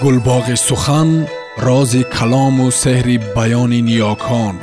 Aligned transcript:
гулбоғи 0.00 0.56
сухан 0.56 1.26
рози 1.58 2.02
калому 2.16 2.66
сеҳри 2.82 3.16
баёни 3.36 3.80
ниёкон 3.88 4.54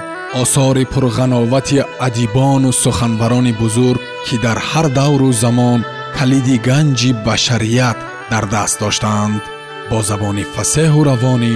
осори 0.42 0.84
пурғановати 0.94 1.80
адибону 2.08 2.72
суханбарони 2.84 3.54
бузург 3.62 4.02
ки 4.26 4.36
дар 4.46 4.58
ҳар 4.70 4.88
давру 5.00 5.32
замон 5.44 5.80
калиди 6.18 6.58
ганҷи 6.68 7.12
башарият 7.26 7.98
дар 8.32 8.46
даст 8.54 8.80
доштаанд 8.84 9.42
бо 9.90 9.98
забони 10.10 10.44
фасеҳу 10.56 11.02
равонӣ 11.10 11.54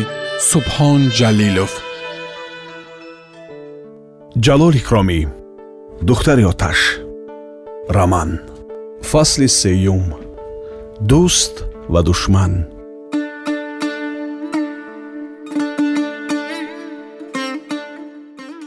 субҳон 0.50 1.02
ҷалилов 1.18 1.74
ҷалол 4.46 4.74
икромӣ 4.82 5.20
духтари 6.10 6.44
оташ 6.52 6.80
раман 7.98 8.30
фасли 9.10 9.48
сеюм 9.62 10.06
дӯст 11.10 11.56
ва 11.94 12.02
душман 12.10 12.54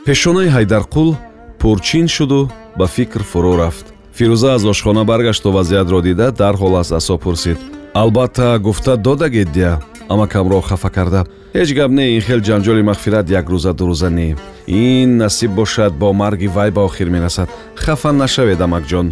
пешонаи 0.07 0.49
ҳайдарқул 0.57 1.17
пурчин 1.59 2.07
шуду 2.17 2.49
ба 2.79 2.87
фикр 2.87 3.23
фурӯ 3.31 3.55
рафт. 3.59 3.87
Фирӯза 4.17 4.55
аз 4.55 4.65
ошхона 4.65 5.05
баргашту 5.05 5.51
вазъиятро 5.51 6.01
дида 6.01 6.27
дарҳол 6.31 6.75
аз 6.83 6.93
асо 6.93 7.19
пурсид. 7.19 7.59
Албатта 7.93 8.59
гуфта 8.67 8.97
додагеддия 8.97 9.73
амакамро 10.09 10.61
хафа 10.61 10.91
карда. 10.91 11.27
Ҳеҷ 11.55 11.71
гап 11.79 11.91
не 11.91 12.05
ин 12.17 12.21
хел 12.27 12.41
ҷанҷоли 12.49 12.83
мағфират 12.91 13.27
як 13.39 13.47
рӯза 13.53 13.73
дурӯза 13.79 14.11
не. 14.19 14.37
Ин 14.69 15.17
насиб 15.17 15.51
бошад 15.51 15.93
бо 16.01 16.13
марги 16.13 16.47
вай 16.47 16.71
ба 16.71 16.83
охир 16.89 17.09
мерасад. 17.11 17.49
Хафа 17.75 18.13
нашавед 18.13 18.61
амакҷон 18.61 19.07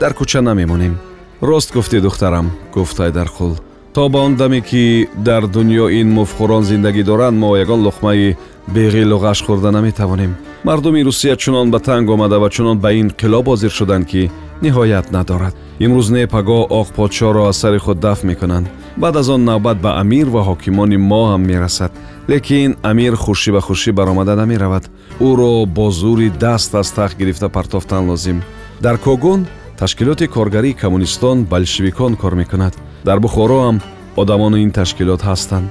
дар 0.00 0.12
кӯча 0.18 0.40
намемонем. 0.40 0.94
Рост 1.42 1.72
гуфтӣ 1.74 1.98
духтарам 2.00 2.46
гуфт 2.74 2.96
ҳайдарқул 2.98 3.52
то 3.96 4.10
ба 4.10 4.18
он 4.18 4.36
даме 4.36 4.60
ки 4.60 5.08
дар 5.16 5.46
дунё 5.46 5.88
ин 5.88 6.08
муфхӯрон 6.12 6.64
зиндагӣ 6.64 7.02
доранд 7.02 7.38
мо 7.38 7.56
ягон 7.56 7.80
луқмаи 7.86 8.36
беғилу 8.68 9.16
ғаш 9.24 9.40
хӯрда 9.46 9.70
наметавонем. 9.72 10.36
Мардуми 10.64 11.02
русия 11.02 11.34
чунон 11.36 11.70
ба 11.70 11.80
танг 11.80 12.10
омада 12.10 12.38
ва 12.38 12.50
чунон 12.50 12.78
ба 12.78 12.92
ин 12.92 13.08
қилоб 13.08 13.46
ҳозир 13.48 13.70
шуданд 13.70 14.06
ки 14.06 14.30
ниҳоят 14.60 15.12
надорад. 15.12 15.54
Имрӯз 15.80 16.10
не 16.10 16.26
пагоҳ 16.26 16.68
оқ 16.80 16.88
подшоҳро 16.96 17.48
аз 17.48 17.56
сари 17.56 17.78
худ 17.78 17.98
дафт 18.00 18.22
мекунанд. 18.24 18.66
Баъд 18.98 19.16
аз 19.16 19.28
он 19.28 19.44
навбат 19.44 19.80
ба 19.80 19.90
амир 20.00 20.26
ва 20.28 20.42
ҳокимони 20.44 20.96
мо 20.96 21.22
ҳам 21.30 21.42
мерасад. 21.50 21.92
Лекин 22.28 22.76
амир 22.82 23.14
хуршӣ 23.16 23.50
ба 23.52 23.60
хуршӣ 23.60 23.92
баромада 23.92 24.34
намеравад. 24.36 24.90
Ӯро 25.20 25.64
бо 25.76 25.90
зури 25.90 26.28
даст 26.28 26.74
аз 26.74 26.92
тахт 26.92 27.16
гирифта 27.18 27.48
партофтан 27.48 28.10
лозим. 28.10 28.42
Дар 28.80 28.98
когон 28.98 29.46
ташкилоти 29.78 30.26
коргарии 30.26 30.78
коммунистон 30.82 31.44
болшевикон 31.44 32.16
кор 32.16 32.34
мекунад 32.34 32.74
дар 33.06 33.18
бухоро 33.20 33.58
ҳам 33.66 33.76
одамони 34.22 34.58
ин 34.64 34.70
ташкилот 34.78 35.22
ҳастанд. 35.30 35.70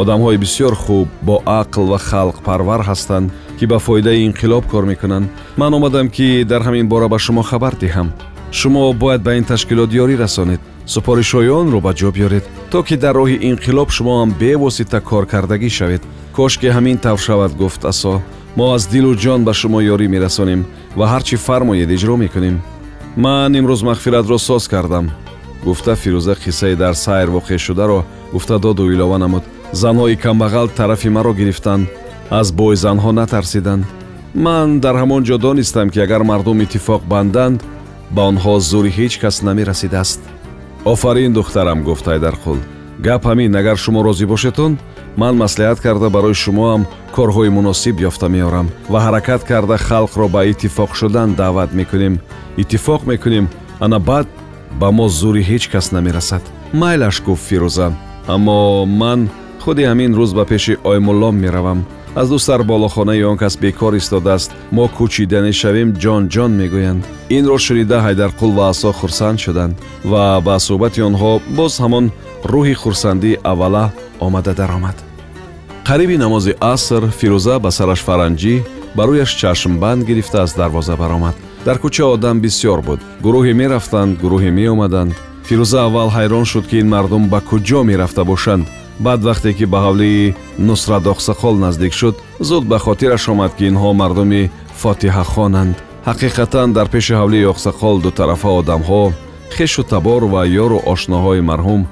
Одамҳои 0.00 0.38
бисёр 0.44 0.74
хуб 0.82 1.08
бо 1.28 1.36
ақл 1.60 1.84
ва 1.92 1.98
халқпарвар 2.08 2.80
ҳастанд 2.88 3.30
ки 3.58 3.64
ба 3.70 3.78
фоидаи 3.86 4.24
инқилоб 4.28 4.64
кор 4.72 4.84
мекунанд. 4.92 5.26
Ман 5.60 5.74
омадам 5.74 6.08
ки 6.16 6.44
дар 6.50 6.62
ҳамин 6.66 6.86
бора 6.92 7.08
ба 7.08 7.18
шумо 7.18 7.42
хабар 7.42 7.74
диҳам. 7.82 8.08
Шумо 8.58 8.92
бояд 9.02 9.22
ба 9.26 9.32
ин 9.38 9.44
ташкилот 9.44 9.90
ёрӣ 10.02 10.16
расонед. 10.24 10.60
Супоришҳои 10.94 11.50
онро 11.60 11.78
ба 11.86 11.92
ҷо 11.98 12.08
биёред 12.16 12.44
то 12.70 12.78
ки 12.86 12.96
дар 13.04 13.14
роҳи 13.20 13.42
инқилоб 13.50 13.88
шумо 13.96 14.12
ҳам 14.20 14.30
бевосита 14.40 15.00
коркардагӣ 15.10 15.70
шавед. 15.78 16.02
Кошки 16.36 16.68
ҳамин 16.76 16.98
тавр 17.04 17.20
шавад 17.26 17.52
гуфт 17.60 17.82
асо 17.92 18.14
мо 18.56 18.64
аз 18.76 18.82
дилу 18.92 19.12
ҷон 19.22 19.40
ба 19.44 19.52
шумо 19.60 19.78
ёрӣ 19.94 20.06
мерасонем 20.14 20.60
ва 20.98 21.04
ҳар 21.12 21.22
чӣ 21.28 21.36
фармоед 21.46 21.90
иҷро 21.96 22.16
мекунем. 22.24 22.56
Ман 23.24 23.52
имрӯз 23.58 23.80
мағфиратро 23.88 24.38
соз 24.48 24.64
кардам 24.72 25.06
гуфта 25.64 25.94
фирӯза 25.96 26.34
қиссаи 26.34 26.74
дар 26.76 26.94
сайр 26.94 27.28
воқеъшударо 27.28 28.04
гуфта 28.32 28.58
доду 28.58 28.90
илова 28.92 29.18
намуд. 29.18 29.44
Занҳои 29.72 30.16
камбағал 30.24 30.68
тарафи 30.68 31.08
маро 31.08 31.32
гирифтанд. 31.32 31.88
Аз 32.30 32.52
бой 32.52 32.76
занҳо 32.76 33.10
натарсиданд. 33.12 33.84
Ман 34.34 34.80
дар 34.80 34.94
ҳамон 35.02 35.22
ҷо 35.28 35.38
донистам 35.38 35.90
ки 35.90 35.98
агар 36.00 36.22
мардум 36.22 36.58
иттифоқ 36.64 37.02
банданд 37.12 37.62
ба 38.10 38.22
онҳо 38.30 38.60
зури 38.60 38.90
ҳеҷ 38.98 39.20
кас 39.22 39.42
намерасидааст. 39.42 40.20
Офарин 40.84 41.32
духтарам 41.32 41.82
гуфт 41.82 42.06
ҳайдарқул 42.06 42.58
гап 43.06 43.22
ҳамин 43.24 43.56
агар 43.60 43.76
шумо 43.76 44.00
розӣ 44.02 44.26
бошедтон 44.26 44.72
ман 45.16 45.34
маслиҳат 45.42 45.78
карда 45.80 46.08
барои 46.16 46.34
шумоам 46.44 46.82
корҳои 47.16 47.50
муносиб 47.58 47.96
ёфта 48.08 48.28
меорам 48.28 48.66
ва 48.92 48.98
ҳаракат 49.06 49.42
карда 49.50 49.76
халқро 49.88 50.26
ба 50.34 50.40
иттифоқ 50.50 50.90
шудан 51.00 51.28
даъват 51.40 51.70
мекунем. 51.78 52.14
Иттифоқ 52.62 53.00
мекунем 53.10 53.46
ана 53.84 53.98
баъд 53.98 54.26
ба 54.80 54.90
мо 54.90 55.08
зури 55.08 55.42
ҳеҷ 55.50 55.64
кас 55.72 55.86
намерасад. 55.92 56.42
Майлаш 56.72 57.16
гуфт 57.26 57.44
фирӯза. 57.48 57.88
Аммо 58.34 58.86
ман 59.00 59.20
худи 59.62 59.82
ҳамин 59.90 60.12
рӯз 60.18 60.30
ба 60.38 60.44
пеши 60.44 60.74
оймуллом 60.84 61.36
меравам. 61.44 61.80
Аз 62.14 62.28
ду 62.28 62.38
сар 62.38 62.62
болохонаи 62.62 63.22
он 63.22 63.36
кас 63.36 63.56
бекор 63.56 63.94
истодааст. 63.94 64.50
Мо 64.72 64.84
кӯчидане 64.96 65.52
шавем 65.52 65.90
ҷон 66.02 66.22
ҷон 66.34 66.52
мегӯянд. 66.60 67.02
Инро 67.36 67.58
шунида 67.58 67.98
ҳайдарқул 68.06 68.50
ва 68.58 68.64
асо 68.72 68.92
хурсанд 68.92 69.38
шуданд. 69.44 69.74
Ва 70.04 70.40
ба 70.46 70.54
суҳбати 70.66 71.00
онҳо 71.08 71.32
боз 71.58 71.72
ҳамон 71.82 72.06
рӯҳи 72.52 72.74
хурсандии 72.82 73.40
аввала 73.52 73.84
омада 74.26 74.52
даромад. 74.60 74.96
Қариби 75.88 76.16
намози 76.24 76.52
аср 76.60 77.02
фирӯза 77.18 77.54
ба 77.64 77.70
сараш 77.78 78.00
фаранҷӣ 78.08 78.54
ба 78.96 79.02
рӯяш 79.08 79.30
чашмбанд 79.40 80.04
гирифта 80.08 80.38
аз 80.42 80.52
дарвоза 80.60 80.96
баромад 80.96 81.34
дар 81.66 81.76
кӯча 81.82 82.04
одам 82.14 82.36
бисьёр 82.40 82.80
буд. 82.88 83.00
Гурӯҳе 83.24 83.52
мерафтанд 83.60 84.12
гурӯҳе 84.22 84.50
меомаданд. 84.58 85.12
Фирӯза 85.46 85.78
аввал 85.86 86.10
ҳайрон 86.16 86.44
шуд 86.50 86.64
ки 86.70 86.76
ин 86.82 86.88
мардум 86.94 87.24
ба 87.32 87.40
куҷо 87.48 87.80
мерафта 87.90 88.22
бошанд. 88.24 88.64
Баъд 89.04 89.20
вақте 89.28 89.50
ки 89.58 89.64
ба 89.72 89.78
ҳавлии 89.86 90.34
нусрат 90.66 91.04
оқсақол 91.14 91.54
наздик 91.64 91.92
шуд 92.00 92.16
зуд 92.48 92.64
ба 92.70 92.78
хотираш 92.86 93.24
омад 93.32 93.52
ки 93.56 93.64
инҳо 93.70 93.90
мардуми 94.00 94.50
фотиҳахонанд. 94.80 95.76
Ҳақиқатан 96.08 96.68
дар 96.76 96.86
пеши 96.94 97.14
ҳавлии 97.20 97.50
оқсақол 97.52 97.96
дутарафа 98.04 98.50
одамҳо 98.60 99.02
хешу 99.56 99.82
табор 99.92 100.22
ва 100.32 100.42
ёру 100.64 100.78
ошноҳои 100.92 101.46
марҳум 101.50 101.82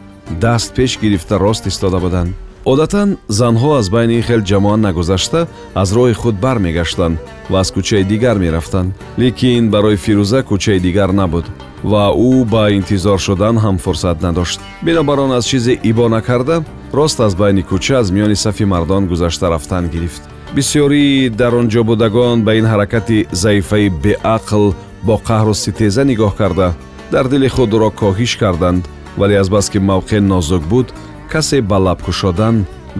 даст 0.44 0.68
пеш 0.76 0.92
гирифта 1.02 1.34
рост 1.44 1.64
истода 1.66 1.98
буданд 2.04 2.30
одатан 2.64 3.16
занҳо 3.28 3.78
аз 3.78 3.90
байни 3.90 4.14
ин 4.14 4.22
хел 4.22 4.40
ҷамоа 4.40 4.76
нагузашта 4.76 5.46
аз 5.74 5.92
роҳи 5.92 6.14
худ 6.14 6.36
бармегаштанд 6.40 7.18
ва 7.50 7.60
аз 7.60 7.68
кӯчаи 7.72 8.04
дигар 8.04 8.36
мерафтанд. 8.38 8.94
Лекин 9.18 9.70
барои 9.70 9.96
фирӯза 9.96 10.40
кӯчаи 10.42 10.80
дигар 10.80 11.10
набуд 11.20 11.46
ва 11.84 12.04
ӯ 12.30 12.44
ба 12.52 12.62
интизор 12.78 13.18
шудан 13.18 13.56
ҳам 13.64 13.76
фурсат 13.78 14.22
надошт. 14.22 14.60
Бинобар 14.82 15.18
он 15.18 15.32
аз 15.32 15.44
чизе 15.46 15.78
ибо 15.90 16.08
накарда 16.08 16.64
рост 16.94 17.20
аз 17.20 17.34
байни 17.34 17.62
кӯча 17.62 17.94
аз 18.00 18.10
миёни 18.10 18.36
сафи 18.36 18.64
мардон 18.64 19.06
гузашта 19.06 19.50
рафтан 19.50 19.88
гирифт. 19.88 20.22
Бисьёрии 20.54 21.28
дар 21.28 21.54
он 21.54 21.68
ҷо 21.68 21.82
будагон 21.84 22.42
ба 22.44 22.54
ин 22.54 22.64
ҳаракати 22.64 23.26
заифаи 23.32 23.88
беақл 24.04 24.74
бо 25.02 25.14
қаҳру 25.28 25.54
ситеза 25.54 26.02
нигоҳ 26.04 26.36
карда. 26.36 26.74
Дар 27.12 27.28
дили 27.28 27.48
худ 27.48 27.72
ӯро 27.76 27.90
коҳиш 28.00 28.36
карданд 28.36 28.88
вале 29.16 29.40
азбаски 29.40 29.78
мавқеъ 29.78 30.20
нозук 30.20 30.62
буд 30.72 30.92
касе 31.32 31.58
ба 31.70 31.78
лаб 31.84 32.02
кушодан 32.02 32.56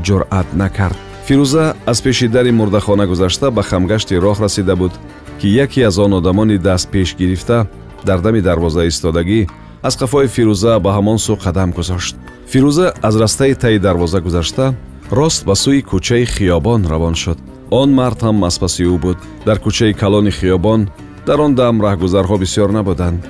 ҷуръат 0.07 0.49
накард. 0.55 0.99
Фирӯза 1.27 1.75
аз 1.87 1.99
пеши 2.03 2.29
дари 2.29 2.53
мурдахона 2.53 3.07
гузашта 3.07 3.51
ба 3.51 3.63
хамгашти 3.63 4.15
роҳ 4.25 4.39
расида 4.45 4.77
буд 4.77 4.93
ки 5.41 5.49
яке 5.65 5.83
аз 5.89 5.99
он 5.99 6.13
одамони 6.13 6.59
даст 6.59 6.89
пеш 6.91 7.17
гирифта 7.19 7.67
дар 8.07 8.19
дами 8.21 8.41
дарвоза 8.41 8.87
истодагӣ 8.87 9.47
аз 9.83 9.95
қафои 10.01 10.27
фирӯза 10.35 10.81
ба 10.85 10.91
ҳамон 10.97 11.19
сӯ 11.27 11.35
қадам 11.45 11.71
гузошт. 11.77 12.17
Фирӯза 12.53 12.87
аз 13.03 13.15
растаи 13.23 13.55
таи 13.55 13.79
дарвоза 13.79 14.21
гузашта 14.21 14.75
рост 15.13 15.45
ба 15.45 15.55
сӯи 15.63 15.83
кӯчаи 15.91 16.25
хиёбон 16.35 16.81
равон 16.93 17.15
шуд. 17.15 17.39
Он 17.71 17.89
мард 17.99 18.21
ҳам 18.27 18.45
аз 18.49 18.59
паси 18.59 18.83
ӯ 18.85 18.99
буд. 19.05 19.19
Дар 19.47 19.59
кӯчаи 19.65 19.93
калони 20.03 20.31
хиёбон 20.31 20.81
дар 21.27 21.41
он 21.41 21.55
дам 21.55 21.77
раҳгузарҳо 21.87 22.37
бисьёр 22.43 22.71
набуданд 22.73 23.21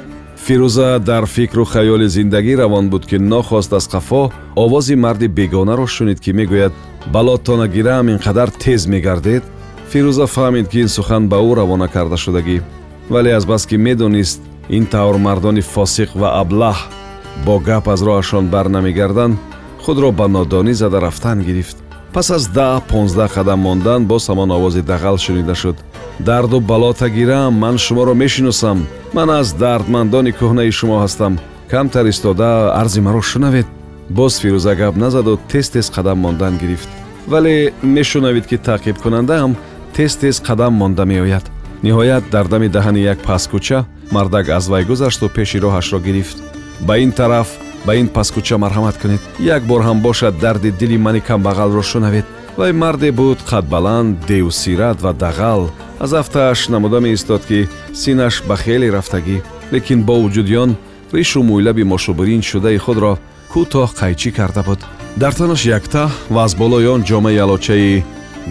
фирӯза 0.48 0.98
дар 0.98 1.26
фикру 1.26 1.64
хаёли 1.64 2.09
зиндагӣ 2.09 2.54
равон 2.56 2.88
буд 2.92 3.04
ки 3.10 3.16
нохост 3.19 3.72
аз 3.72 3.86
қафо 3.92 4.32
овози 4.56 4.94
марди 4.94 5.26
бегонаро 5.38 5.86
шунид 5.86 6.20
ки 6.25 6.31
мегӯяд 6.38 6.72
балотона 7.12 7.66
гираам 7.68 8.09
ин 8.09 8.18
қадар 8.18 8.48
тез 8.62 8.86
мегардед 8.86 9.42
фирӯза 9.91 10.27
фаҳмид 10.34 10.66
ки 10.72 10.78
ин 10.84 10.89
сухан 10.89 11.28
ба 11.28 11.36
ӯ 11.36 11.54
равона 11.56 11.89
карда 11.89 12.16
шудагӣ. 12.16 12.62
Вале 13.10 13.30
азбаски 13.39 13.77
медонист 13.77 14.41
ин 14.77 14.86
тавр 14.86 15.16
мардони 15.27 15.62
фосиқ 15.74 16.10
ва 16.21 16.28
аблаҳ 16.42 16.78
бо 17.45 17.54
гап 17.68 17.89
аз 17.89 18.00
роҳашон 18.06 18.45
бар 18.54 18.66
намегарданд 18.77 19.39
худро 19.84 20.10
ба 20.12 20.27
нодонӣ 20.28 20.72
зада 20.74 20.98
рафтан 21.00 21.39
гирифт. 21.48 21.77
Пас 22.15 22.30
аз 22.30 22.45
даҳ 22.59 22.80
понздаҳ 22.91 23.28
қадам 23.36 23.60
мондан 23.66 24.00
боз 24.10 24.22
ҳамон 24.30 24.50
овози 24.56 24.83
дағал 24.91 25.16
шунида 25.24 25.54
шуд 25.62 25.77
дарду 26.18 26.60
балота 26.60 27.09
гирам 27.09 27.54
ман 27.54 27.78
шуморо 27.78 28.15
мешиносам. 28.15 28.86
Ман 29.12 29.30
аз 29.30 29.53
дардмандони 29.53 30.32
кӯҳнаи 30.32 30.70
шумо 30.70 30.97
ҳастам. 31.04 31.38
Камтар 31.70 32.06
истода 32.06 32.72
арзи 32.80 33.00
маро 33.00 33.22
шунавед. 33.22 33.66
Боз 34.10 34.41
фирӯза 34.42 34.74
гап 34.76 34.97
назаду 34.97 35.38
тез 35.48 35.68
тез 35.70 35.91
қадам 35.91 36.18
мондан 36.24 36.59
гирифт. 36.59 36.88
Вале 37.26 37.72
мешунавид 37.82 38.47
ки 38.47 38.56
таъқибкунандаам 38.56 39.56
тез 39.94 40.16
тез 40.16 40.41
қадам 40.41 40.70
монда 40.70 41.04
меояд. 41.04 41.44
Ниҳоят 41.82 42.24
дар 42.30 42.47
дами 42.48 42.68
даҳани 42.68 43.00
як 43.12 43.18
пасткӯча 43.18 43.84
мардак 44.10 44.48
аз 44.48 44.68
вай 44.68 44.84
гузашту 44.84 45.28
пеши 45.28 45.59
роҳашро 45.59 45.98
гирифт. 46.00 46.38
Ба 46.80 46.98
ин 46.98 47.12
тараф 47.12 47.48
ба 47.86 47.94
ин 47.97 48.09
паскуча 48.09 48.56
марҳамат 48.59 48.97
кунед. 48.98 49.21
Як 49.38 49.62
бор 49.62 49.82
ҳам 49.82 50.00
бошад 50.00 50.34
дарди 50.38 50.71
дили 50.71 50.98
мани 50.98 51.21
камбағалро 51.28 51.82
шунавед 51.82 52.24
вай 52.59 52.72
марде 52.72 53.13
буд 53.13 53.39
қадбаланд 53.47 54.27
девсират 54.27 54.99
ва 55.01 55.15
дағал. 55.15 55.71
Аз 56.01 56.13
афтааш 56.13 56.69
намуда 56.69 57.01
меистод 57.01 57.47
ки 57.47 57.69
синаш 57.95 58.43
ба 58.49 58.57
хеле 58.57 58.91
рафтагӣ. 58.91 59.43
Лекин 59.72 60.03
бо 60.03 60.15
вуҷуди 60.19 60.57
он 60.57 60.77
ришу 61.13 61.43
мӯйлаби 61.43 61.84
мошубирин 61.84 62.43
шудаи 62.43 62.78
худро 62.78 63.19
кӯтоҳ 63.53 63.91
қайчӣ 64.01 64.31
карда 64.34 64.63
буд. 64.66 64.81
Дар 65.16 65.33
танаш 65.34 65.63
якта 65.66 66.10
ва 66.31 66.45
аз 66.45 66.55
болои 66.57 66.87
он 66.87 67.03
ҷомаи 67.09 67.39
алочаи 67.39 68.05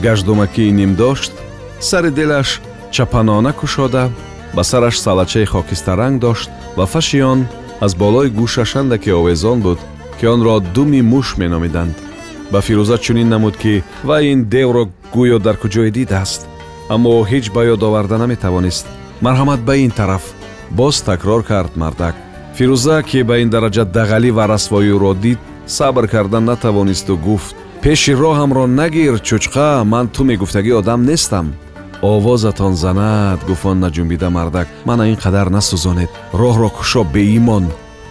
гаждумакии 0.03 0.71
ним 0.71 0.95
дошт 0.95 1.33
сари 1.79 2.11
делаш 2.11 2.61
чапанона 2.91 3.51
кушода 3.53 4.09
ба 4.55 4.63
сараш 4.63 4.95
салачаи 4.99 5.45
хокистаранг 5.45 6.21
дошт 6.21 6.49
ва 6.77 6.85
фаши 6.85 7.21
он 7.21 7.39
аз 7.81 7.93
болои 7.95 8.29
гӯшаш 8.29 8.71
андаке 8.79 9.13
овезон 9.13 9.59
буд 9.61 9.79
ки 10.19 10.25
онро 10.27 10.59
думи 10.59 11.01
муш 11.01 11.27
меномиданд 11.37 12.06
ба 12.51 12.59
фирӯза 12.65 12.97
чунин 12.97 13.29
намуд 13.29 13.55
ки 13.57 13.83
вай 14.03 14.23
ин 14.33 14.39
девро 14.53 14.83
гӯё 15.13 15.37
дар 15.39 15.55
куҷое 15.61 15.91
дидааст 15.91 16.41
аммо 16.93 17.11
ҳеҷ 17.31 17.45
ба 17.55 17.61
ёд 17.73 17.81
оварда 17.87 18.17
наметавонист. 18.17 18.85
Марҳамат 19.25 19.61
ба 19.67 19.73
ин 19.85 19.91
тараф. 19.91 20.23
Боз 20.69 21.01
такрор 21.01 21.43
кард 21.43 21.73
мардак. 21.81 22.15
Фирӯза 22.57 23.03
ки 23.09 23.19
ба 23.29 23.35
ин 23.43 23.49
дараҷа 23.49 23.83
дағалӣ 23.95 24.31
ва 24.37 24.43
расвоиро 24.47 25.13
дид 25.13 25.39
сабр 25.65 26.07
карда 26.07 26.39
натавонисту 26.39 27.17
гуфт 27.17 27.55
пеши 27.81 28.13
роҳамро 28.23 28.65
нагир 28.79 29.15
чӯчқа 29.27 29.83
ман 29.83 30.05
ту 30.13 30.23
мегуфтагӣ 30.23 30.71
одам 30.79 31.01
нестам 31.09 31.47
овозатон 32.01 32.73
занад 32.75 33.39
гуфт 33.47 33.65
он 33.65 33.77
наҷунбида 33.79 34.29
мардак. 34.29 34.67
Мана 34.85 35.03
ин 35.11 35.17
қадар 35.23 35.47
насӯзонед. 35.57 36.09
Роҳро 36.33 36.69
кушо 36.77 37.03
беимон 37.03 37.65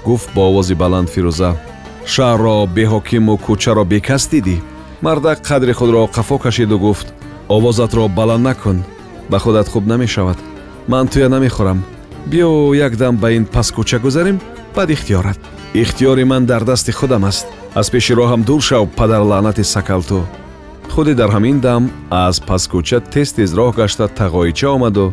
гуфт 0.05 0.29
бо 0.35 0.41
овози 0.51 0.75
баланд 0.75 1.09
фирӯза 1.15 1.51
шаҳрро 2.13 2.57
беҳокиму 2.77 3.35
кӯчаро 3.45 3.85
бекас 3.93 4.25
дидӣ 4.33 4.57
мардак 5.05 5.39
қадри 5.49 5.73
худро 5.79 6.03
қафо 6.17 6.37
кашиду 6.45 6.79
гуфт 6.85 7.09
овозатро 7.57 8.05
баланд 8.19 8.45
накун 8.49 8.79
ба 9.31 9.39
худат 9.39 9.69
хуб 9.73 9.85
намешавад 9.93 10.39
ман 10.89 11.09
туя 11.09 11.29
намехӯрам. 11.29 11.79
Биё 12.31 12.75
якдам 12.87 13.15
ба 13.23 13.29
ин 13.37 13.45
паскӯча 13.55 13.99
гузарем 14.05 14.41
баъд 14.77 14.91
ихтиёрат. 14.95 15.39
Ихтиёри 15.75 16.25
ман 16.25 16.47
дар 16.47 16.63
дасти 16.65 16.93
худам 16.93 17.25
аст. 17.25 17.47
Аз 17.75 17.91
пеши 17.91 18.13
роҳам 18.15 18.43
дур 18.49 18.61
шав 18.63 18.89
падарлаънати 18.99 19.65
сакалту 19.65 20.21
худе 20.97 21.15
дар 21.15 21.31
ҳамин 21.37 21.61
дам 21.61 21.83
аз 22.11 22.37
паскӯча 22.49 22.99
тез 23.13 23.29
тез 23.37 23.51
роҳ 23.59 23.73
гашта 23.81 24.07
тағоича 24.19 24.69
омаду 24.77 25.07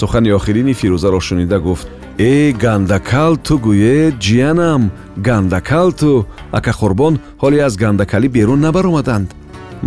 сухани 0.00 0.30
охирини 0.38 0.74
фирӯзаро 0.80 1.20
шунида 1.28 1.58
гуфт 1.66 1.86
э 2.18 2.52
гандакал 2.64 3.32
ту 3.46 3.54
гӯед 3.66 4.14
ҷиянам 4.24 4.82
гандакал 5.26 5.88
ту 6.00 6.10
акақурбон 6.58 7.14
ҳоле 7.42 7.58
аз 7.68 7.74
гандакалӣ 7.82 8.28
берун 8.36 8.60
набаромаданд 8.66 9.28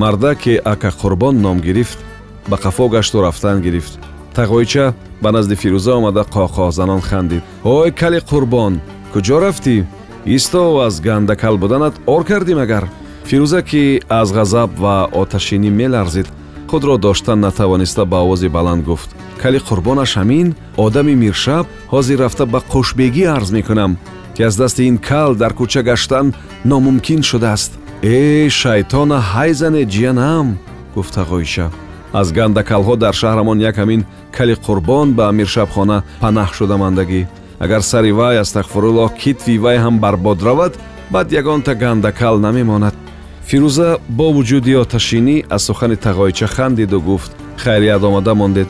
мардак 0.02 0.38
ки 0.44 0.54
акақурбон 0.74 1.36
ном 1.46 1.58
гирифт 1.68 2.00
ба 2.48 2.58
қафо 2.58 2.90
гашту 2.90 3.22
рафтан 3.22 3.62
гирифт. 3.62 4.00
Тағоича 4.36 4.94
ба 5.22 5.32
назди 5.32 5.56
фирӯза 5.56 5.94
омада 6.00 6.22
қоқоҳзанон 6.22 7.02
хандид. 7.02 7.44
Ҳой 7.64 7.92
кали 7.92 8.20
қурбон 8.30 8.80
куҷо 9.14 9.38
рафтӣ? 9.42 9.86
Исто 10.26 10.80
аз 10.88 11.02
гандакал 11.02 11.58
буданат 11.58 11.96
ор 12.06 12.24
кардӣ 12.24 12.54
магар 12.56 12.84
фирӯза 13.26 13.62
ки 13.70 14.02
аз 14.10 14.30
ғазаб 14.38 14.70
ва 14.84 15.10
оташинӣ 15.22 15.70
меларзид 15.70 16.28
худро 16.72 16.98
доштан 16.98 17.40
натавониста 17.40 18.06
ба 18.06 18.18
овози 18.26 18.48
баланд 18.48 18.84
гуфт. 18.86 19.10
Кали 19.42 19.60
қурбонаш 19.60 20.12
ҳамин 20.20 20.56
одами 20.78 21.16
миршаб 21.16 21.66
ҳозир 21.92 22.20
рафта 22.20 22.46
ба 22.46 22.60
қушбегӣ 22.74 23.26
арз 23.38 23.50
мекунам 23.52 23.98
ки 24.36 24.44
аз 24.44 24.56
дасти 24.56 24.84
ин 24.84 24.98
кал 24.98 25.36
дар 25.36 25.54
кӯча 25.60 25.82
гаштан 25.90 26.34
номумкин 26.66 27.22
шудааст 27.30 27.72
э 28.02 28.50
шайтона 28.50 29.18
ҳай 29.34 29.52
зане 29.54 29.84
ҷиянам 29.94 30.48
гуфт 30.96 31.14
тағоиша 31.18 31.68
аз 32.14 32.28
гандакалҳо 32.38 32.96
дар 33.04 33.14
шаҳрамон 33.22 33.60
як 33.70 33.76
ҳамин 33.82 34.02
кали 34.36 34.56
қурбон 34.66 35.08
ба 35.18 35.24
амиршабхона 35.32 35.98
панаҳ 36.22 36.50
шуда 36.58 36.76
мандагӣ 36.84 37.22
агар 37.64 37.82
сари 37.92 38.12
вай 38.20 38.36
астағфируллоҳ 38.44 39.12
китви 39.22 39.56
вай 39.64 39.78
ҳам 39.84 39.96
барбод 40.04 40.40
равад 40.48 40.74
баъд 41.14 41.28
ягонта 41.42 41.74
гандакал 41.84 42.36
намемонад 42.46 42.96
фирӯза 43.50 43.90
бо 44.18 44.28
вуҷуди 44.36 44.74
оташинӣ 44.84 45.36
аз 45.56 45.62
сухани 45.68 45.98
тағоича 46.06 46.48
хандиду 46.56 47.00
гуфт 47.10 47.32
хайрият 47.64 48.04
омада 48.04 48.34
мондед 48.42 48.70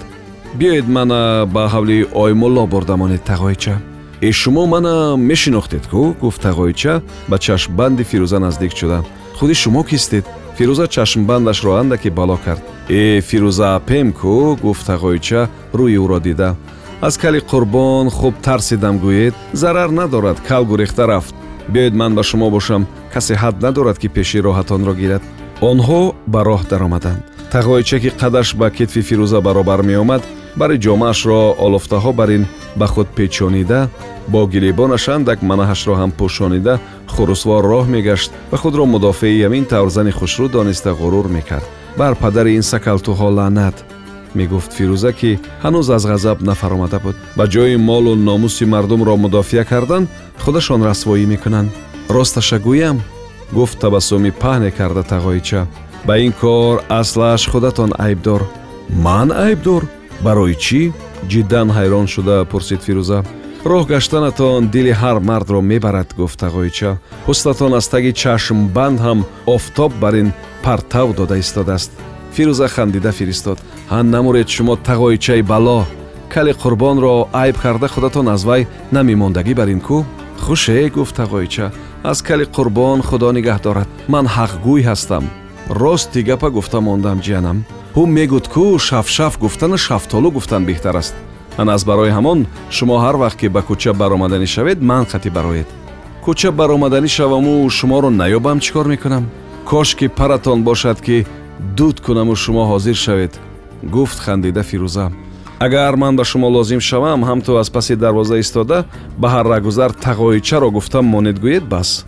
биёед 0.60 0.88
мана 0.98 1.20
ба 1.54 1.64
ҳавли 1.74 1.98
оймулло 2.24 2.64
бурдамонед 2.74 3.24
тағоича 3.32 3.76
э 4.28 4.32
шумо 4.32 4.64
мана 4.74 4.94
мешинохтед 5.30 5.84
кӯ 5.92 6.04
гуфт 6.22 6.42
тағоича 6.48 6.94
ба 7.30 7.38
чашмбанди 7.46 8.04
фирӯза 8.12 8.40
наздик 8.46 8.72
шуда. 8.78 9.00
Худи 9.38 9.54
шумо 9.54 9.84
кистед? 9.84 10.26
Фирӯза 10.58 10.86
чашмбандашро 10.88 11.72
андаке 11.82 12.10
бало 12.10 12.38
кард 12.46 12.64
э 12.90 13.22
фирӯза 13.30 13.76
апем 13.78 14.08
кӯ 14.20 14.62
гуфт 14.64 14.88
тағоича 14.90 15.50
рӯи 15.74 15.98
ӯро 16.04 16.20
дида. 16.20 16.50
Аз 17.02 17.18
кали 17.18 17.40
қурбон 17.52 18.10
хуб 18.10 18.34
тарсидам 18.46 18.96
гӯед 19.00 19.36
зарар 19.54 19.90
надорад 19.90 20.38
кал 20.48 20.66
гурехта 20.66 21.08
рафт 21.08 21.36
биёед 21.74 21.94
ман 21.94 22.16
ба 22.16 22.24
шумо 22.24 22.50
бошам 22.50 22.88
касе 23.14 23.34
ҳад 23.36 23.56
надорад 23.62 23.98
ки 24.00 24.08
пеши 24.08 24.40
роҳатонро 24.48 24.94
гирад. 25.02 25.24
Онҳо 25.62 26.02
ба 26.34 26.40
роҳ 26.50 26.62
даромаданд. 26.72 27.22
Тағоича 27.54 27.98
ки 28.04 28.10
қадаш 28.22 28.56
ба 28.60 28.68
китфи 28.70 29.02
фирӯза 29.08 29.40
баробар 29.42 29.82
меомад. 29.90 30.24
Бари 30.60 30.78
ҷомаашро 30.86 31.40
олуфтаҳо 31.66 32.12
бар 32.20 32.30
ин 32.38 32.44
ба 32.80 32.88
худ 32.88 33.08
печонида 33.18 33.90
бо 34.28 34.40
гиребонаш 34.54 35.10
андак 35.16 35.40
манаҳашро 35.50 35.94
ҳам 36.00 36.12
пӯшонида 36.20 36.74
хурусвор 37.14 37.64
роҳ 37.72 37.86
мегашт 37.96 38.32
ва 38.52 38.58
худро 38.62 38.86
мудофеи 38.86 39.44
ҳамин 39.46 39.66
тавр 39.72 39.90
зани 39.90 40.12
хушрӯ 40.20 40.48
дониста 40.58 40.92
ғурур 41.02 41.28
мекард. 41.38 41.68
Бар 42.00 42.14
падари 42.24 42.52
ин 42.60 42.64
сакалтуҳо 42.72 43.30
лаънат 43.38 43.78
мегуфт 44.36 44.72
фирӯза 44.78 45.12
ки 45.20 45.40
ҳанӯз 45.64 45.88
аз 45.96 46.04
ғазаб 46.12 46.38
нафаромада 46.42 47.00
буд. 47.00 47.16
Ба 47.38 47.46
ҷои 47.54 47.76
молу 47.78 48.16
номуси 48.16 48.66
мардумро 48.66 49.16
мудофиа 49.16 49.64
кардан 49.66 50.08
худашон 50.44 50.82
расвоӣ 50.84 51.26
мекунанд. 51.26 51.70
Росташа 52.10 52.58
гӯям 52.60 52.98
гуфт 53.52 53.80
табассуми 53.80 54.32
паҳне 54.42 54.72
карда 54.72 55.04
тағоича. 55.12 55.68
Ба 56.08 56.18
ин 56.26 56.34
кор 56.42 56.84
аслаш 56.90 57.50
худатон 57.52 57.92
айбдор 57.98 58.42
ман 58.90 59.32
айбдор? 59.32 59.84
Барои 60.26 60.56
чӣ 60.66 60.82
ҷиддан 61.32 61.68
ҳайрон 61.78 62.08
шуда 62.14 62.46
пурсид 62.52 62.82
фирӯза. 62.88 63.20
Роҳ 63.72 63.84
гаштанатон 63.94 64.62
дили 64.74 64.94
ҳар 65.02 65.18
мардро 65.30 65.60
мебарад 65.72 66.10
гуфт 66.20 66.38
тағоича. 66.44 66.92
Ҳуснатон 67.28 67.72
аз 67.80 67.88
таги 67.94 68.12
чашмбанд 68.22 68.98
ҳам 69.06 69.20
офтоб 69.56 69.92
бар 70.04 70.14
ин 70.22 70.30
партав 70.66 71.08
дода 71.20 71.36
истодааст 71.44 71.92
фирӯза 72.36 72.68
хандида 72.68 73.12
фиристод. 73.12 73.60
Ҳа 73.92 74.00
намуред 74.14 74.50
шумо 74.50 74.76
тағоичаи 74.88 75.42
бало 75.42 75.86
кали 76.34 76.54
қурбонро 76.54 77.28
айб 77.34 77.58
карда 77.64 77.88
худатон 77.88 78.28
аз 78.30 78.44
вай 78.44 78.68
намемондагӣ 78.92 79.54
бар 79.56 79.68
ин 79.76 79.82
кӯ 79.88 79.98
хуше 80.44 80.90
гуфт 80.96 81.16
тағоича 81.20 81.72
аз 82.04 82.22
кали 82.22 82.46
қурбон 82.46 83.02
худо 83.02 83.32
нигаҳ 83.32 83.60
дорад. 83.64 83.88
Ман 84.08 84.26
ҳақгӯй 84.36 84.82
ҳастам. 84.90 85.24
Рости 85.70 86.22
гапа 86.24 86.50
гуфта 86.50 86.80
мондам 86.82 87.18
ҷиянам. 87.26 87.58
Ӯ 87.96 88.04
мегӯд 88.16 88.46
кӯ 88.54 88.66
шафшаф 88.88 89.34
гуфтану 89.44 89.78
шафтолу 89.78 90.32
гуфтан 90.32 90.64
беҳтар 90.70 90.96
аст. 91.02 91.16
Ан 91.58 91.70
аз 91.70 91.82
барои 91.90 92.16
ҳамон 92.18 92.40
шумо 92.76 92.96
ҳар 93.04 93.16
вақт 93.24 93.38
ки 93.40 93.48
ба 93.56 93.62
кӯча 93.68 93.92
баромаданӣ 94.02 94.48
шавед 94.56 94.80
ман 94.90 95.04
қатӣ 95.12 95.30
бароед. 95.38 95.68
Кӯча 96.26 96.52
баромаданӣ 96.60 97.10
шаваму 97.18 97.70
шуморо 97.78 98.10
наёбам 98.22 98.58
чӣ 98.64 98.70
кор 98.76 98.86
мекунам? 98.94 99.26
Кош 99.70 99.90
ки 100.00 100.08
паратон 100.08 100.60
бошад 100.64 100.98
ки 101.06 101.26
дуд 101.78 102.00
кунаму 102.06 102.36
шумо 102.36 102.64
ҳозир 102.72 102.96
шавед 102.96 103.34
гуфт 103.84 104.20
хандида 104.20 104.64
фирӯза. 104.64 105.12
Агар 105.60 105.96
ман 105.96 106.16
ба 106.16 106.24
шумо 106.24 106.48
лозим 106.50 106.82
шавам 106.82 107.24
ҳамту 107.24 107.58
аз 107.58 107.70
паси 107.70 107.96
дарвоза 107.96 108.38
истода 108.40 108.86
ба 109.18 109.28
ҳаррагузар 109.36 109.92
тағоичаро 110.06 110.70
гуфтам 110.72 111.06
монед 111.06 111.38
гӯед 111.40 111.66
бас. 111.74 112.06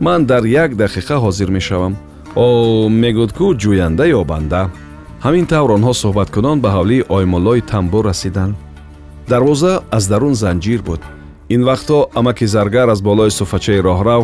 Ман 0.00 0.24
дар 0.26 0.44
як 0.44 0.70
дақиқа 0.72 1.16
ҳозир 1.24 1.48
мешавам. 1.50 1.96
О 2.34 2.88
мегӯд 2.88 3.30
кӯ 3.38 3.46
ҷӯянда 3.62 4.04
ё 4.18 4.24
банда. 4.24 4.70
Ҳамин 5.24 5.46
тавр 5.46 5.70
онҳо 5.76 5.92
суҳбаткунон 6.02 6.60
ба 6.60 6.68
ҳавлии 6.76 7.06
оймуллои 7.08 7.60
тамбур 7.60 8.04
расиданд 8.10 8.54
дарвоза 9.28 9.82
аз 9.90 10.04
дарун 10.08 10.34
занҷир 10.34 10.80
буд. 10.88 11.00
Ин 11.54 11.62
вақтҳо 11.68 11.98
амаки 12.18 12.46
заргар 12.46 12.88
аз 12.94 13.00
болои 13.08 13.30
суфачаи 13.30 13.80
роҳрав 13.88 14.22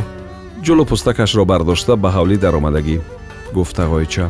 ҷулу 0.64 0.84
пустакашро 0.90 1.44
бардошта 1.52 1.92
ба 2.02 2.08
ҳавлӣ 2.16 2.36
даромадагӣ 2.44 2.96
гуфт 3.56 3.74
тағоича 3.78 4.26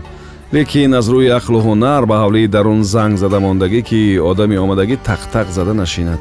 лекин 0.53 0.95
аз 0.95 1.09
рӯи 1.09 1.31
ақлу 1.39 1.59
ҳунар 1.67 2.07
ба 2.07 2.17
ҳавлии 2.23 2.49
дарун 2.49 2.85
занг 2.85 3.19
зада 3.19 3.39
мондагӣ 3.41 3.83
ки 3.89 4.19
одами 4.31 4.57
омадагӣ 4.65 4.97
тақтақ 5.09 5.47
зада 5.51 5.75
нашинад. 5.75 6.21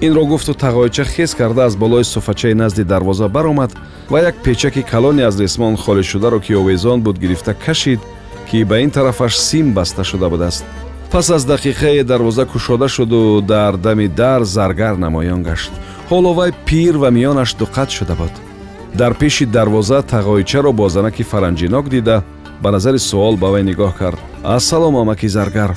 Инро 0.00 0.24
гуфту 0.24 0.52
тағоича 0.54 1.04
хез 1.04 1.34
карда 1.34 1.64
аз 1.66 1.76
болои 1.76 2.04
суфачаи 2.04 2.54
назди 2.54 2.84
дарвоза 2.84 3.28
баромад 3.28 3.72
ва 4.10 4.20
як 4.20 4.36
печаки 4.44 4.82
калони 4.82 5.22
аз 5.22 5.38
рисмон 5.40 5.76
холишшударо 5.76 6.40
ки 6.40 6.54
овезон 6.54 7.02
буд 7.02 7.18
гирифта 7.18 7.54
кашид 7.54 8.00
ки 8.50 8.64
ба 8.64 8.80
ин 8.80 8.90
тарафаш 8.90 9.36
сим 9.36 9.72
баста 9.74 10.04
шуда 10.04 10.28
будааст. 10.30 10.64
Пас 11.10 11.30
аз 11.30 11.44
дақиқае 11.44 12.04
дарвоза 12.04 12.46
кушода 12.46 12.88
шуду 12.88 13.42
дар 13.42 13.76
дами 13.76 14.06
дар 14.08 14.44
заргар 14.44 14.96
намоён 14.96 15.42
гашт. 15.42 15.72
Ҳоло 16.10 16.32
вай 16.34 16.52
пир 16.66 16.96
ва 16.96 17.10
миёнаш 17.10 17.54
дуқат 17.60 17.90
шуда 17.90 18.14
буд. 18.14 18.32
Дар 18.94 19.14
пеши 19.14 19.44
дарвоза 19.46 20.02
тағоичаро 20.02 20.72
бо 20.72 20.88
занаки 20.88 21.22
фаранҷинок 21.22 21.88
дида 21.88 22.24
ба 22.62 22.70
назари 22.70 22.98
суол 22.98 23.36
ба 23.36 23.48
вай 23.50 23.62
нигоҳ 23.62 23.92
кард. 23.98 24.18
Ассалом 24.44 24.96
амаки 24.96 25.28
заргар! 25.28 25.76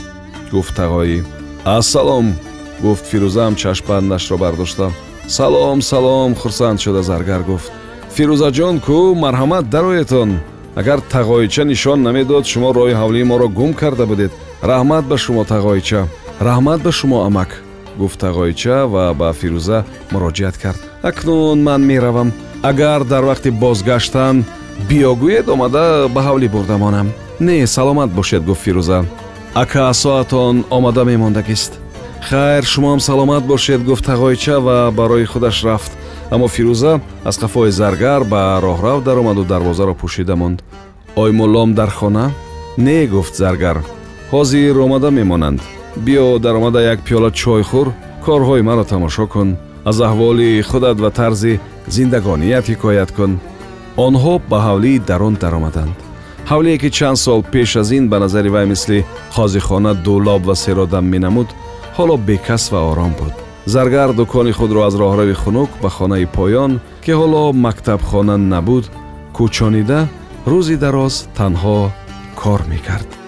гуфт 0.51 0.75
тағоӣ 0.77 1.23
ассалом! 1.65 2.35
гуфт 2.81 3.05
фирӯзаам 3.11 3.55
чашмбандашро 3.55 4.37
бардошта. 4.37 4.91
Салом 5.27 5.81
салом! 5.81 6.35
хурсанд 6.35 6.81
шуда 6.81 7.01
заргар 7.03 7.41
гуфт. 7.43 7.71
Фирӯзаҷон 8.15 8.75
кӯ 8.85 8.99
марҳамат 9.23 9.69
дароятон. 9.69 10.39
Агар 10.75 10.99
тағоича 11.13 11.63
нишон 11.63 12.03
намедод 12.03 12.45
шумо 12.45 12.69
роҳи 12.73 12.95
ҳавлии 13.01 13.29
моро 13.31 13.47
гум 13.47 13.73
карда 13.73 14.05
будед. 14.05 14.31
Раҳмат 14.61 15.05
ба 15.11 15.17
шумо 15.17 15.43
тағоича. 15.53 16.01
Раҳмат 16.47 16.79
ба 16.85 16.91
шумо 16.91 17.25
амак! 17.27 17.51
гуфт 17.97 18.19
тағоича 18.23 18.75
ва 18.93 19.13
ба 19.19 19.29
фирӯза 19.39 19.85
муроҷиат 20.11 20.55
кард. 20.63 20.79
Акнун 21.09 21.63
ман 21.63 21.81
меравам. 21.89 22.33
Агар 22.63 23.03
дар 23.03 23.23
вақти 23.23 23.49
бозгаштан 23.51 24.45
биёгӯед 24.89 25.45
омада 25.53 26.07
ба 26.13 26.21
ҳавлӣ 26.27 26.47
бурда 26.49 26.77
монам 26.77 27.07
не 27.39 27.67
саломат 27.67 28.09
бошед 28.11 28.43
гуфт 28.45 28.61
фирӯза. 28.65 29.05
Ака 29.53 29.89
асоатон 29.89 30.65
омада 30.69 31.03
мемондагист. 31.03 31.79
Хайр 32.29 32.63
шумоам 32.63 32.99
саломат 32.99 33.43
бошед 33.45 33.83
гуфт 33.83 34.05
тағоича 34.05 34.59
ва 34.59 34.91
барои 34.91 35.25
худаш 35.25 35.63
рафт. 35.63 35.91
Аммо 36.31 36.47
фирӯза 36.47 37.01
аз 37.25 37.37
қафои 37.37 37.69
заргар 37.69 38.23
ба 38.23 38.59
роҳрав 38.63 39.03
даромаду 39.03 39.43
дарвозаро 39.43 39.93
пӯшида 39.93 40.35
монд. 40.35 40.63
Ой 41.15 41.31
муллом 41.31 41.73
дар 41.73 41.89
хона? 41.89 42.31
Не 42.77 43.07
гуфт 43.07 43.35
заргар. 43.35 43.77
Ҳозир 44.31 44.77
омада 44.77 45.11
мемонанд. 45.11 45.61
Биё 45.95 46.39
даромада 46.39 46.81
як 46.81 46.99
пиёла 47.05 47.29
чойхӯр 47.31 47.87
корҳои 48.25 48.61
маро 48.61 48.83
тамошо 48.83 49.27
кун. 49.27 49.57
Аз 49.85 49.99
аҳволи 49.99 50.61
худат 50.61 50.97
ва 50.99 51.11
тарзи 51.11 51.59
зиндагоният 51.87 52.65
ҳикоят 52.69 53.11
кун 53.15 53.39
онҳо 53.97 54.41
ба 54.49 54.57
ҳавлии 54.67 55.03
дарун 55.09 55.35
даромаданд. 55.43 55.95
Ҳавлие 56.51 56.77
ки 56.81 56.89
чанд 56.97 57.17
сол 57.17 57.41
пеш 57.53 57.75
аз 57.81 57.91
ин 57.97 58.09
ба 58.11 58.17
назари 58.19 58.49
вай 58.49 58.65
мисли 58.65 59.05
қозихона 59.35 59.93
дулоб 60.05 60.41
ва 60.45 60.55
серодам 60.55 61.05
менамуд 61.13 61.49
ҳоло 61.97 62.15
бекас 62.17 62.71
ва 62.71 62.79
ором 62.91 63.13
буд. 63.19 63.33
Заргар 63.65 64.13
дукони 64.13 64.51
худро 64.51 64.81
аз 64.87 64.95
роҳрави 65.01 65.33
хунук 65.33 65.69
ба 65.81 65.89
хонаи 65.89 66.25
поён 66.25 66.71
ки 67.03 67.11
ҳоло 67.19 67.43
мактабхона 67.65 68.37
набуд 68.37 68.85
кӯчонида 69.37 69.99
рӯзи 70.51 70.75
дароз 70.83 71.13
танҳо 71.37 71.77
кор 72.41 72.61
мекард 72.71 73.22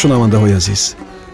шунавандаҳои 0.00 0.54
азиз 0.60 0.82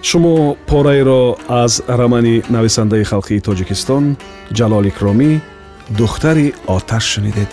шумо 0.08 0.34
пораеро 0.70 1.22
аз 1.62 1.72
рамани 2.00 2.36
нависандаи 2.54 3.04
халқии 3.12 3.44
тоҷикистон 3.48 4.04
ҷалол 4.58 4.84
икромӣ 4.92 5.30
духтари 5.98 6.54
оташ 6.76 7.04
шунидед. 7.12 7.50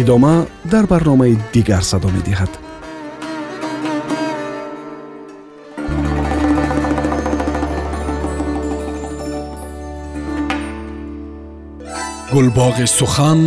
Идома 0.00 0.46
дар 0.72 0.84
барномаи 0.92 1.38
дигар 1.54 1.82
садо 1.90 2.08
медиҳад. 2.16 2.52
Гулбоғи 12.32 12.86
сухан 12.98 13.40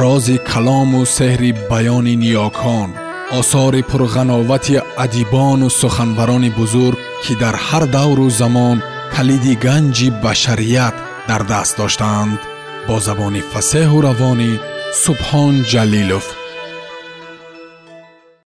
рози 0.00 0.36
калому 0.50 1.00
сеҳри 1.16 1.50
баёни 1.70 2.14
ниёкон 2.22 3.01
осори 3.38 3.82
пурғановати 3.90 4.82
адибону 5.04 5.68
суханбарони 5.70 6.50
бузург 6.58 6.98
ки 7.24 7.32
дар 7.42 7.54
ҳар 7.66 7.84
давру 7.96 8.26
замон 8.40 8.78
калиди 9.14 9.54
ганҷи 9.64 10.08
башарият 10.24 10.94
дар 11.28 11.42
даст 11.52 11.76
доштаанд. 11.80 12.40
Бо 12.86 12.96
забони 13.06 13.42
фасеҳу 13.52 13.98
равонӣ 14.06 14.52
субҳон 15.04 15.54
ҷалилов 15.72 16.26